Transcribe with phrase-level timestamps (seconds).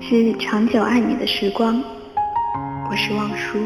[0.00, 1.82] 是长久爱你的时光，
[2.88, 3.58] 我是望舒。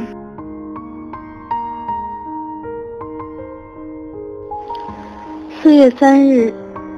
[5.61, 6.55] 四月三日，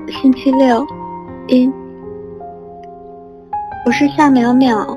[0.08, 0.86] 星期六，
[1.48, 1.70] 一。
[3.84, 4.96] 我是夏淼淼，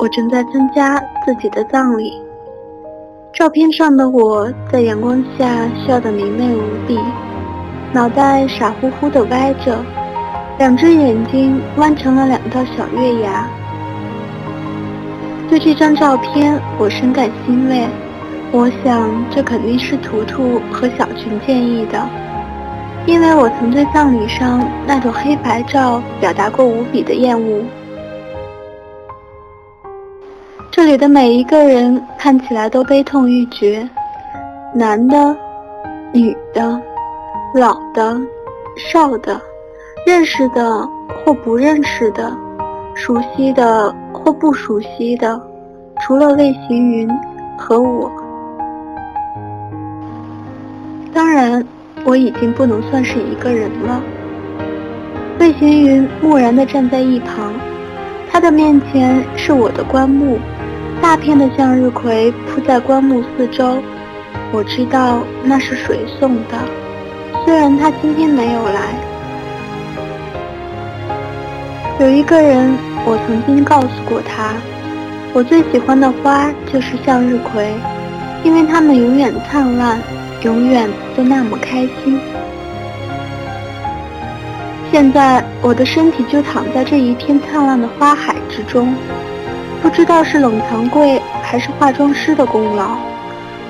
[0.00, 2.12] 我正在参加自己的葬礼。
[3.32, 6.98] 照片上的我在阳光下笑得明媚无比，
[7.92, 9.78] 脑袋傻乎乎的歪着，
[10.58, 13.46] 两只眼睛弯成了两道小月牙。
[15.48, 17.86] 对这张照片，我深感欣慰。
[18.52, 22.00] 我想，这肯定是图图和小群建议的，
[23.06, 27.62] 因为我曾对葬礼上那种黑白照表达过无比的厌恶。
[30.70, 33.88] 这里的每一个人看起来都悲痛欲绝，
[34.74, 35.36] 男的、
[36.12, 36.80] 女的、
[37.54, 38.16] 老的、
[38.76, 39.40] 少的，
[40.06, 40.88] 认识的
[41.24, 42.36] 或不认识的，
[42.94, 43.94] 熟悉的
[44.26, 45.40] 或不熟悉的，
[46.00, 47.08] 除了魏行云
[47.56, 48.10] 和我。
[51.14, 51.64] 当然，
[52.04, 54.02] 我已经不能算是一个人了。
[55.38, 57.52] 魏行云木然地站在一旁，
[58.28, 60.40] 他的面前是我的棺木。
[61.00, 63.78] 大片的向日葵铺在棺木四周，
[64.50, 66.58] 我知道那是谁送的，
[67.44, 68.92] 虽然他今天没有来。
[72.00, 72.76] 有一个人，
[73.08, 74.52] 我曾经告诉过他，
[75.32, 77.72] 我最喜欢的花就是向日葵，
[78.42, 80.00] 因为它们永远灿烂，
[80.42, 82.18] 永远都那么开心。
[84.90, 88.92] 现在我的身体就躺在这一片灿烂的花海之中。
[89.80, 92.96] 不知道是冷藏柜还是化妆师的功劳，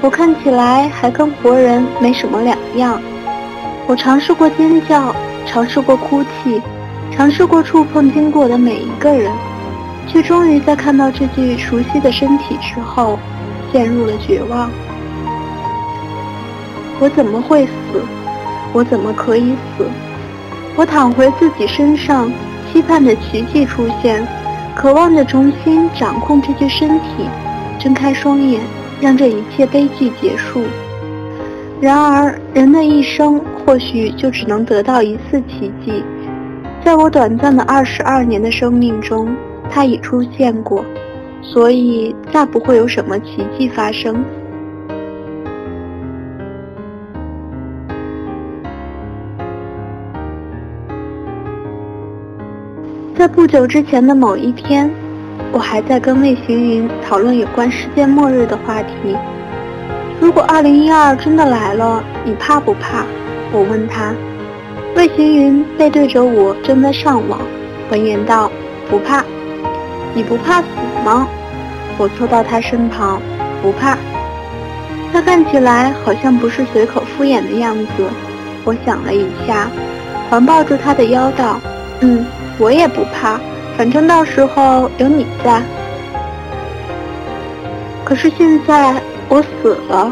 [0.00, 2.98] 我看起来还跟活人没什么两样。
[3.86, 6.62] 我尝试过尖叫，尝试过哭泣，
[7.16, 9.32] 尝试过触碰经过的每一个人，
[10.06, 13.18] 却终于在看到这具熟悉的身体之后，
[13.72, 14.70] 陷入了绝望。
[17.00, 18.02] 我怎么会死？
[18.72, 19.86] 我怎么可以死？
[20.76, 22.30] 我躺回自己身上，
[22.70, 24.26] 期盼着奇迹出现。
[24.74, 27.06] 渴望着重新掌控这具身体，
[27.78, 28.60] 睁开双眼，
[29.00, 30.62] 让这一切悲剧结束。
[31.80, 36.04] 然而，人的一生或许就只能得到一次奇迹。
[36.86, 39.26] 在我短暂的二十二年的生命中，
[39.68, 40.84] 它已出现过，
[41.42, 44.24] 所以再不会有什么奇迹发生。
[53.16, 54.88] 在不久之前的某一天，
[55.50, 59.16] 我还在跟魏行云讨论有关世界末日的话题。
[60.20, 63.04] 如果2012真的来了，你怕不怕？
[63.52, 64.14] 我问他。
[64.96, 67.38] 魏行云背对着我正在上网，
[67.90, 68.50] 闻言道
[68.88, 69.22] ：“不怕。”
[70.14, 70.66] 你不怕死
[71.04, 71.28] 吗？
[71.98, 73.20] 我凑到他身旁，
[73.60, 73.98] 不怕。
[75.12, 78.08] 他看起来好像不是随口敷衍的样子。
[78.64, 79.68] 我想了一下，
[80.30, 81.60] 环抱住他的腰道
[82.00, 82.24] ：“嗯。”
[82.58, 83.38] 我也不怕，
[83.76, 85.60] 反正到时候有你在。
[88.02, 88.94] 可是现在
[89.28, 90.10] 我死了，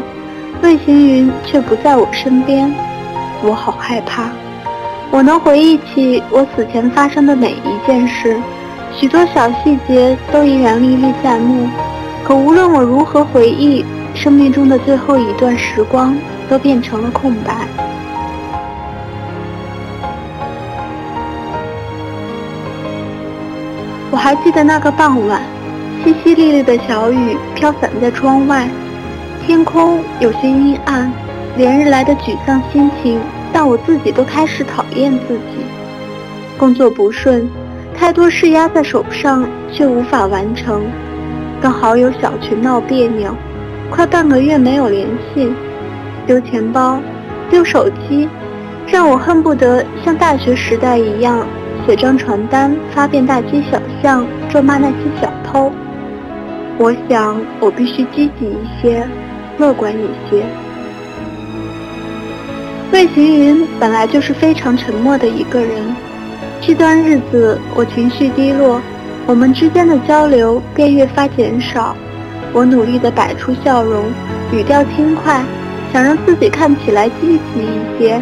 [0.61, 2.71] 魏行云却不在我身边，
[3.41, 4.29] 我好害怕。
[5.15, 8.35] 我能回忆起我死前发生的每一件事，
[8.91, 11.69] 许多小细节都依然历历在目。
[12.21, 16.17] 可无论我如何回忆，生命中的最后一段时光
[16.49, 17.55] 都变成了空白。
[24.11, 25.41] 我还记得那个傍晚，
[26.03, 28.67] 淅淅沥沥的小雨飘散在窗外，
[29.47, 31.09] 天空有些阴暗，
[31.55, 33.17] 连日来的沮丧心情
[33.55, 35.63] 让我自己都开始讨厌自己。
[36.57, 37.49] 工作不顺，
[37.97, 40.83] 太多事压在手上却无法完成，
[41.61, 43.33] 跟好友小群闹别扭，
[43.89, 45.53] 快半个月没有联系，
[46.27, 46.99] 丢钱包，
[47.49, 48.27] 丢手机，
[48.87, 51.47] 让我恨不得像大学时代一样。
[51.87, 55.71] 写张传单，发遍大街小巷，咒骂那些小偷。
[56.77, 59.07] 我想，我必须积极一些，
[59.57, 60.43] 乐观一些。
[62.91, 65.95] 魏行云本来就是非常沉默的一个人，
[66.61, 68.81] 这段日子我情绪低落，
[69.25, 71.95] 我们之间的交流便越发减少。
[72.53, 74.05] 我努力地摆出笑容，
[74.51, 75.43] 语调轻快，
[75.91, 78.21] 想让自己看起来积极一些。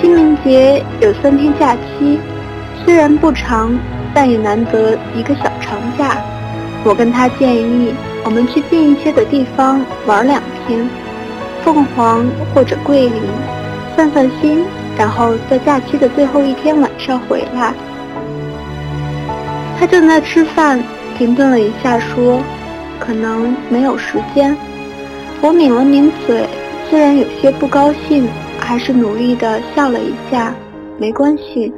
[0.00, 2.18] 清明节有三天假期。
[2.84, 3.78] 虽然不长，
[4.12, 6.16] 但也难得一个小长假。
[6.84, 7.94] 我跟他建议，
[8.24, 10.86] 我们去近一些的地方玩两天，
[11.62, 13.22] 凤凰或者桂林，
[13.96, 14.64] 散散心，
[14.96, 17.72] 然后在假期的最后一天晚上回来。
[19.78, 20.82] 他正在吃饭，
[21.16, 22.40] 停顿了一下，说
[22.98, 24.56] ：“可能没有时间。”
[25.42, 26.46] 我抿了抿嘴，
[26.88, 28.26] 虽然有些不高兴，
[28.58, 30.54] 还是努力的笑了一下。
[30.98, 31.72] 没关系，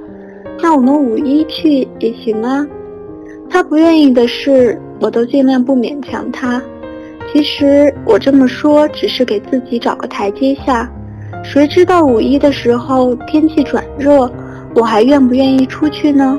[0.63, 2.67] 那我们五一去也行啊。
[3.49, 6.63] 他不愿意的事，我都尽量不勉强他。
[7.33, 10.91] 其实我这么说，只是给自己找个台阶下。
[11.43, 14.31] 谁知道五一的时候天气转热，
[14.75, 16.39] 我还愿不愿意出去呢？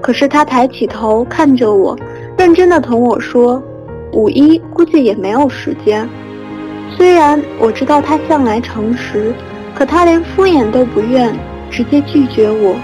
[0.00, 1.96] 可是他抬起头看着我，
[2.36, 3.62] 认真的同我说
[4.12, 6.08] ：“五一估计也没有时间。”
[6.96, 9.34] 虽然我知道他向来诚实，
[9.74, 11.34] 可他连敷衍都不愿，
[11.70, 12.76] 直接拒绝我。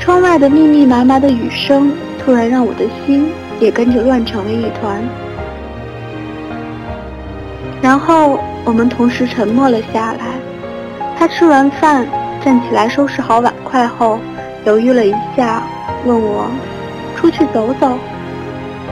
[0.00, 3.28] 窗外的密密麻麻的雨声，突然让我的心
[3.60, 5.02] 也跟着乱成了一团。
[7.82, 10.34] 然后我们同时沉默了下来。
[11.18, 12.06] 他吃完饭
[12.44, 14.18] 站起来收拾好碗筷后，
[14.64, 15.62] 犹豫了一下，
[16.04, 16.50] 问我
[17.16, 17.98] 出去走走。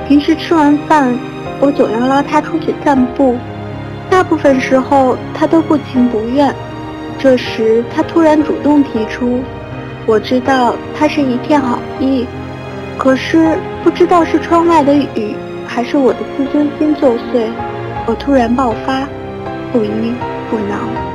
[0.06, 1.16] 平时吃完饭，
[1.60, 3.36] 我总要拉他出去散步，
[4.10, 6.54] 大部分时候他都不情不愿。
[7.18, 9.40] 这时他突然主动提出，
[10.06, 12.26] 我知道他是一片好意，
[12.98, 15.34] 可是不知道是窗外的雨，
[15.66, 17.48] 还是我的自尊心作祟，
[18.06, 19.08] 我突然爆发，
[19.72, 20.14] 不依
[20.50, 21.13] 不挠。